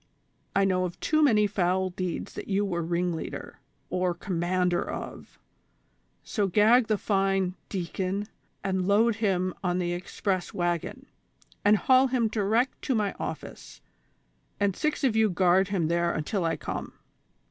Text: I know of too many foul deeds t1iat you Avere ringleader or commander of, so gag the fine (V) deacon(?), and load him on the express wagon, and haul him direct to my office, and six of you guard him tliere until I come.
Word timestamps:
I 0.55 0.65
know 0.65 0.85
of 0.85 0.99
too 0.99 1.21
many 1.21 1.45
foul 1.45 1.91
deeds 1.91 2.33
t1iat 2.33 2.47
you 2.47 2.65
Avere 2.65 2.89
ringleader 2.89 3.59
or 3.91 4.15
commander 4.15 4.83
of, 4.83 5.37
so 6.23 6.47
gag 6.47 6.87
the 6.87 6.97
fine 6.97 7.51
(V) 7.51 7.55
deacon(?), 7.69 8.27
and 8.63 8.87
load 8.87 9.17
him 9.17 9.53
on 9.63 9.77
the 9.77 9.93
express 9.93 10.55
wagon, 10.55 11.05
and 11.63 11.77
haul 11.77 12.07
him 12.07 12.29
direct 12.29 12.81
to 12.81 12.95
my 12.95 13.13
office, 13.19 13.79
and 14.59 14.75
six 14.75 15.03
of 15.03 15.15
you 15.15 15.29
guard 15.29 15.67
him 15.67 15.87
tliere 15.87 16.17
until 16.17 16.45
I 16.45 16.57
come. 16.57 16.93